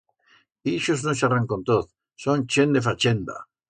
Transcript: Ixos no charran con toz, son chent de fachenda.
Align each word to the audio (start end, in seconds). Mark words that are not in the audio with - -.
Ixos 0.71 1.03
no 1.09 1.13
charran 1.21 1.47
con 1.53 1.69
toz, 1.71 1.87
son 2.27 2.47
chent 2.53 2.79
de 2.79 2.87
fachenda. 2.91 3.43